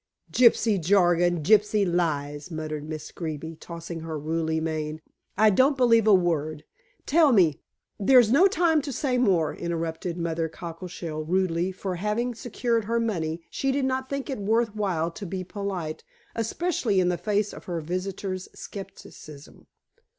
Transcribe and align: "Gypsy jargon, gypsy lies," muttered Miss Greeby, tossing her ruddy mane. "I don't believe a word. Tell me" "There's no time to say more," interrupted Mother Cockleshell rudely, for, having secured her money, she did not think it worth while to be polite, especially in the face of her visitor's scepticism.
"Gypsy 0.31 0.81
jargon, 0.81 1.43
gypsy 1.43 1.85
lies," 1.85 2.49
muttered 2.49 2.89
Miss 2.89 3.11
Greeby, 3.11 3.55
tossing 3.57 3.99
her 3.99 4.17
ruddy 4.17 4.59
mane. 4.59 4.99
"I 5.37 5.51
don't 5.51 5.77
believe 5.77 6.07
a 6.07 6.13
word. 6.15 6.63
Tell 7.05 7.31
me" 7.31 7.61
"There's 8.09 8.31
no 8.31 8.47
time 8.47 8.81
to 8.81 8.91
say 8.91 9.19
more," 9.19 9.53
interrupted 9.53 10.17
Mother 10.17 10.49
Cockleshell 10.49 11.21
rudely, 11.27 11.71
for, 11.71 11.97
having 11.97 12.33
secured 12.33 12.85
her 12.85 12.99
money, 12.99 13.43
she 13.51 13.71
did 13.71 13.85
not 13.85 14.09
think 14.09 14.27
it 14.27 14.39
worth 14.39 14.75
while 14.75 15.11
to 15.11 15.25
be 15.27 15.43
polite, 15.43 16.03
especially 16.33 16.99
in 16.99 17.09
the 17.09 17.15
face 17.19 17.53
of 17.53 17.65
her 17.65 17.79
visitor's 17.79 18.49
scepticism. 18.55 19.67